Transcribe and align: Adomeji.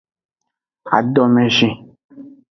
Adomeji. 0.97 1.69